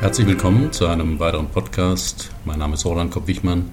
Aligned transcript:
Herzlich 0.00 0.26
willkommen 0.26 0.72
zu 0.72 0.86
einem 0.86 1.18
weiteren 1.20 1.50
Podcast. 1.50 2.30
Mein 2.46 2.58
Name 2.58 2.72
ist 2.72 2.86
Roland 2.86 3.10
Kopp-Wichmann. 3.10 3.70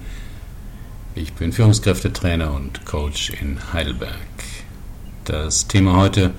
Ich 1.14 1.32
bin 1.32 1.54
Führungskräftetrainer 1.54 2.52
und 2.52 2.84
Coach 2.84 3.30
in 3.30 3.72
Heidelberg. 3.72 4.12
Das 5.24 5.68
Thema 5.68 5.96
heute, 5.96 6.34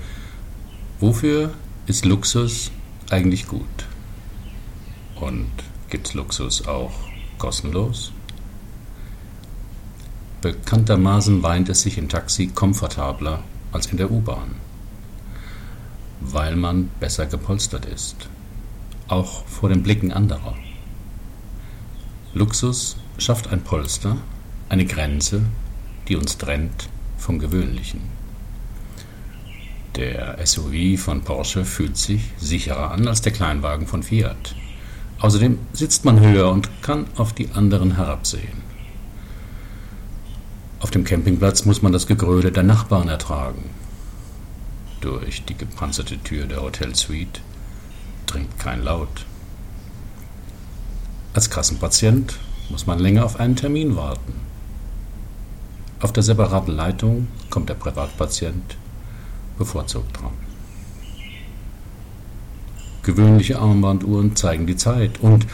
wofür 1.00 1.56
ist 1.88 2.06
Luxus 2.06 2.70
eigentlich 3.10 3.48
gut? 3.48 3.66
Und 5.16 5.50
gibt 5.90 6.10
es 6.10 6.14
Luxus 6.14 6.68
auch 6.68 6.94
kostenlos? 7.40 8.12
Bekanntermaßen 10.42 11.42
weint 11.42 11.68
es 11.68 11.82
sich 11.82 11.98
im 11.98 12.10
Taxi 12.10 12.46
komfortabler 12.46 13.44
als 13.72 13.88
in 13.88 13.98
der 13.98 14.12
U-Bahn, 14.12 14.52
weil 16.22 16.56
man 16.56 16.92
besser 17.00 17.26
gepolstert 17.26 17.86
ist, 17.88 18.30
auch 19.10 19.46
vor 19.46 19.70
den 19.70 19.84
Blicken 19.84 20.12
anderer. 20.12 20.56
Luxus 22.34 22.98
schafft 23.18 23.48
ein 23.52 23.64
Polster, 23.64 24.18
eine 24.70 24.86
Grenze, 24.86 25.42
die 26.08 26.16
uns 26.16 26.38
trennt 26.38 26.90
vom 27.18 27.40
Gewöhnlichen. 27.40 28.02
Der 29.96 30.38
SUV 30.46 30.98
von 30.98 31.22
Porsche 31.22 31.66
fühlt 31.66 31.98
sich 31.98 32.22
sicherer 32.38 32.92
an 32.92 33.08
als 33.08 33.22
der 33.22 33.34
Kleinwagen 33.34 33.88
von 33.88 34.04
Fiat. 34.04 34.56
Außerdem 35.20 35.58
sitzt 35.74 36.06
man 36.06 36.20
höher 36.20 36.50
und 36.52 36.70
kann 36.82 37.08
auf 37.18 37.34
die 37.34 37.50
anderen 37.52 37.96
herabsehen. 37.96 38.70
Auf 40.80 40.92
dem 40.92 41.04
Campingplatz 41.04 41.66
muss 41.66 41.82
man 41.82 41.92
das 41.92 42.08
Gegröle 42.08 42.52
der 42.54 42.64
Nachbarn 42.64 43.10
ertragen. 43.10 43.70
Durch 45.02 45.44
die 45.44 45.58
gepanzerte 45.58 46.18
Tür 46.20 46.46
der 46.46 46.62
Hotelsuite 46.62 47.42
dringt 48.30 48.60
kein 48.60 48.84
Laut. 48.84 49.26
Als 51.34 51.50
Kassenpatient 51.50 52.38
muss 52.70 52.86
man 52.86 53.00
länger 53.00 53.26
auf 53.26 53.40
einen 53.40 53.56
Termin 53.56 53.96
warten. 53.96 54.34
Auf 56.00 56.14
der 56.14 56.24
separaten 56.24 56.76
Leitung 56.76 57.28
kommt 57.50 57.70
der 57.70 57.76
Privatpatient 57.76 58.78
bevorzugt 59.58 60.20
dran. 60.20 60.32
Gewöhnliche 63.04 63.60
Armbanduhren 63.60 64.36
zeigen 64.36 64.68
die 64.68 64.76
Zeit 64.76 65.20
und 65.20 65.48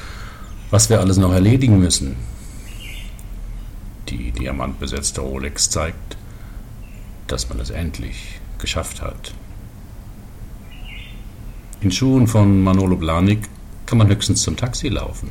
was 0.71 0.89
wir 0.89 0.99
alles 0.99 1.17
noch 1.17 1.31
erledigen 1.31 1.79
müssen, 1.79 2.15
die 4.09 4.31
diamantbesetzte 4.31 5.21
Rolex 5.21 5.69
zeigt, 5.69 6.17
dass 7.27 7.49
man 7.49 7.59
es 7.59 7.69
endlich 7.69 8.39
geschafft 8.57 9.01
hat. 9.01 9.33
In 11.85 11.91
Schuhen 11.91 12.25
von 12.25 12.63
Manolo 12.63 12.95
Blahnik 12.95 13.47
kann 13.85 13.99
man 13.99 14.07
höchstens 14.07 14.41
zum 14.41 14.57
Taxi 14.57 14.87
laufen. 14.87 15.29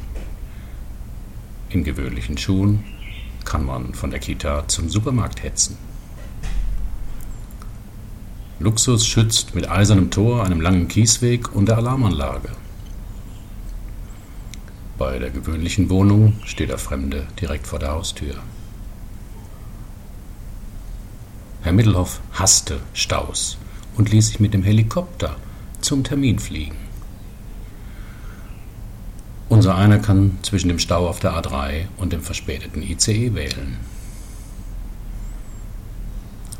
In 1.68 1.82
gewöhnlichen 1.82 2.38
Schuhen 2.38 2.84
kann 3.44 3.66
man 3.66 3.92
von 3.92 4.12
der 4.12 4.20
Kita 4.20 4.68
zum 4.68 4.88
Supermarkt 4.88 5.42
hetzen. 5.42 5.76
Luxus 8.60 9.04
schützt 9.04 9.56
mit 9.56 9.68
eisernem 9.68 10.12
Tor, 10.12 10.44
einem 10.44 10.60
langen 10.60 10.86
Kiesweg 10.86 11.52
und 11.56 11.66
der 11.66 11.78
Alarmanlage. 11.78 12.50
Bei 14.96 15.18
der 15.18 15.30
gewöhnlichen 15.30 15.90
Wohnung 15.90 16.34
steht 16.44 16.68
der 16.68 16.78
Fremde 16.78 17.26
direkt 17.40 17.66
vor 17.66 17.80
der 17.80 17.90
Haustür. 17.90 18.36
Herr 21.62 21.72
Mittelhoff 21.72 22.20
hasste 22.32 22.78
Staus 22.92 23.58
und 23.96 24.12
ließ 24.12 24.28
sich 24.28 24.38
mit 24.38 24.54
dem 24.54 24.62
Helikopter 24.62 25.34
zum 25.84 26.02
Termin 26.02 26.38
fliegen. 26.38 26.76
Unser 29.48 29.76
einer 29.76 29.98
kann 29.98 30.38
zwischen 30.42 30.68
dem 30.68 30.78
Stau 30.78 31.06
auf 31.08 31.20
der 31.20 31.32
A3 31.32 31.86
und 31.98 32.12
dem 32.12 32.22
verspäteten 32.22 32.82
ICE 32.82 33.34
wählen. 33.34 33.76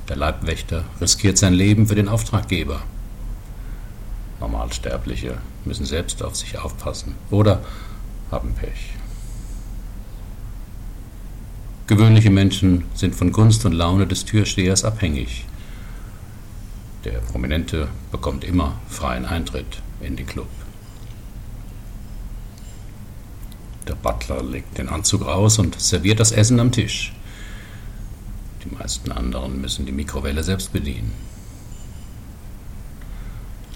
Der 0.09 0.17
Leibwächter 0.17 0.85
riskiert 1.01 1.39
sein 1.39 1.55
Leben 1.55 1.87
für 1.87 1.95
den 1.95 2.09
Auftraggeber. 2.09 2.83
Normalsterbliche 4.41 5.39
müssen 5.65 5.87
selbst 5.87 6.23
auf 6.23 6.37
sich 6.37 6.59
aufpassen 6.59 7.15
oder 7.31 7.65
haben 8.31 8.53
Pech. 8.55 8.93
Gewöhnliche 11.87 12.31
Menschen 12.31 12.85
sind 12.95 13.15
von 13.15 13.33
Gunst 13.33 13.65
und 13.65 13.73
Laune 13.73 14.07
des 14.07 14.27
Türstehers 14.27 14.85
abhängig. 14.85 15.47
Der 17.05 17.19
Prominente 17.19 17.89
bekommt 18.11 18.45
immer 18.45 18.81
freien 18.89 19.27
Eintritt 19.27 19.83
in 20.01 20.17
den 20.17 20.27
Club. 20.27 20.49
Der 23.87 23.95
Butler 23.95 24.43
legt 24.43 24.79
den 24.79 24.89
Anzug 24.89 25.27
raus 25.27 25.59
und 25.59 25.79
serviert 25.79 26.19
das 26.19 26.33
Essen 26.33 26.59
am 26.61 26.73
Tisch. 26.73 27.13
Die 28.65 28.75
meisten 28.75 29.13
anderen 29.13 29.61
müssen 29.61 29.85
die 29.85 29.93
Mikrowelle 29.93 30.43
selbst 30.43 30.73
bedienen. 30.73 31.13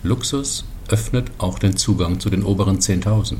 Luxus 0.02 0.64
öffnet 0.88 1.30
auch 1.36 1.58
den 1.58 1.76
Zugang 1.76 2.20
zu 2.20 2.30
den 2.30 2.42
oberen 2.42 2.78
10.000 2.78 3.36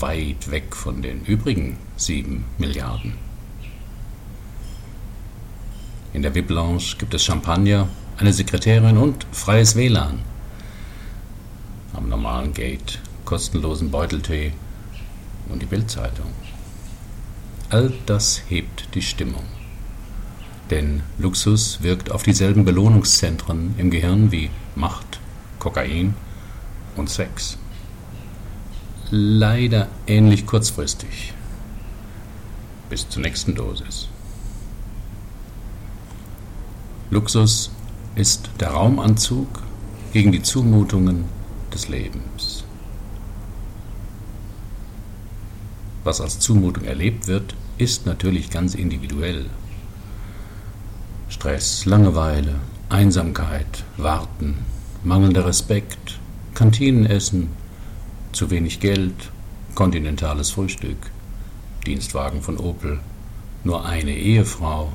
weit 0.00 0.50
weg 0.50 0.74
von 0.74 1.02
den 1.02 1.24
übrigen 1.24 1.76
sieben 1.96 2.44
Milliarden. 2.58 3.14
In 6.12 6.22
der 6.22 6.34
VIP-Lounge 6.34 6.96
gibt 6.98 7.14
es 7.14 7.24
Champagner, 7.24 7.88
eine 8.18 8.32
Sekretärin 8.32 8.96
und 8.96 9.26
freies 9.32 9.76
WLAN. 9.76 10.20
Am 11.94 12.08
normalen 12.08 12.52
Gate 12.52 13.00
kostenlosen 13.24 13.90
Beuteltee 13.90 14.52
und 15.48 15.62
die 15.62 15.66
Bildzeitung. 15.66 16.32
All 17.70 17.92
das 18.06 18.42
hebt 18.48 18.94
die 18.94 19.02
Stimmung. 19.02 19.44
Denn 20.70 21.02
Luxus 21.18 21.82
wirkt 21.82 22.10
auf 22.10 22.22
dieselben 22.22 22.64
Belohnungszentren 22.64 23.74
im 23.78 23.90
Gehirn 23.90 24.32
wie 24.32 24.50
Macht, 24.74 25.20
Kokain 25.58 26.14
und 26.96 27.10
Sex 27.10 27.58
leider 29.10 29.88
ähnlich 30.06 30.46
kurzfristig. 30.46 31.32
Bis 32.90 33.08
zur 33.08 33.22
nächsten 33.22 33.54
Dosis. 33.54 34.08
Luxus 37.10 37.70
ist 38.16 38.50
der 38.60 38.70
Raumanzug 38.70 39.48
gegen 40.12 40.32
die 40.32 40.42
Zumutungen 40.42 41.24
des 41.72 41.88
Lebens. 41.88 42.64
Was 46.04 46.20
als 46.20 46.38
Zumutung 46.38 46.84
erlebt 46.84 47.26
wird, 47.26 47.54
ist 47.78 48.06
natürlich 48.06 48.50
ganz 48.50 48.74
individuell. 48.74 49.46
Stress, 51.28 51.86
Langeweile, 51.86 52.56
Einsamkeit, 52.88 53.84
Warten, 53.96 54.58
mangelnder 55.02 55.46
Respekt, 55.46 56.20
Kantinenessen, 56.54 57.48
zu 58.32 58.50
wenig 58.50 58.80
Geld, 58.80 59.32
kontinentales 59.74 60.50
Frühstück, 60.50 61.10
Dienstwagen 61.86 62.42
von 62.42 62.58
Opel, 62.58 63.00
nur 63.64 63.84
eine 63.84 64.14
Ehefrau. 64.16 64.92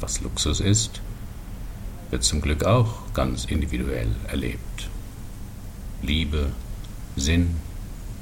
Was 0.00 0.20
Luxus 0.20 0.60
ist, 0.60 1.00
wird 2.10 2.24
zum 2.24 2.40
Glück 2.40 2.64
auch 2.64 3.12
ganz 3.14 3.44
individuell 3.44 4.08
erlebt. 4.28 4.88
Liebe, 6.02 6.52
Sinn, 7.16 7.56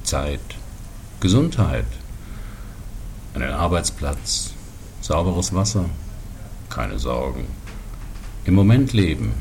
Zeit, 0.03 0.41
Gesundheit, 1.21 1.87
einen 3.35 3.53
Arbeitsplatz, 3.53 4.53
sauberes 5.01 5.55
Wasser, 5.55 5.87
keine 6.69 6.99
Sorgen, 6.99 7.47
im 8.45 8.55
Moment 8.55 8.93
leben, 8.93 9.33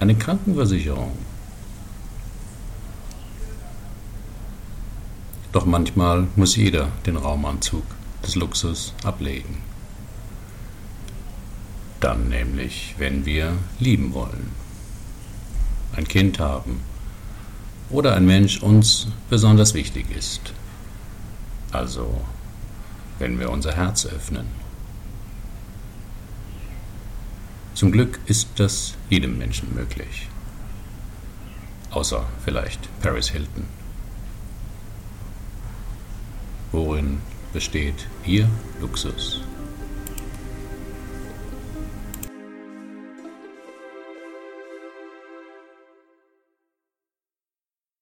eine 0.00 0.14
Krankenversicherung, 0.14 1.16
Doch 5.56 5.64
manchmal 5.64 6.26
muss 6.36 6.54
jeder 6.54 6.88
den 7.06 7.16
Raumanzug 7.16 7.82
des 8.22 8.34
Luxus 8.34 8.92
ablegen. 9.04 9.62
Dann 12.06 12.28
nämlich, 12.28 12.94
wenn 12.98 13.26
wir 13.26 13.58
lieben 13.80 14.14
wollen, 14.14 14.52
ein 15.96 16.06
Kind 16.06 16.38
haben 16.38 16.80
oder 17.90 18.14
ein 18.14 18.24
Mensch 18.24 18.62
uns 18.62 19.08
besonders 19.28 19.74
wichtig 19.74 20.06
ist. 20.16 20.52
Also, 21.72 22.20
wenn 23.18 23.40
wir 23.40 23.50
unser 23.50 23.74
Herz 23.74 24.06
öffnen. 24.06 24.46
Zum 27.74 27.90
Glück 27.90 28.20
ist 28.26 28.50
das 28.54 28.94
jedem 29.10 29.36
Menschen 29.36 29.74
möglich. 29.74 30.28
Außer 31.90 32.24
vielleicht 32.44 32.88
Paris 33.02 33.30
Hilton. 33.30 33.64
Worin 36.70 37.18
besteht 37.52 38.06
Ihr 38.24 38.48
Luxus? 38.80 39.40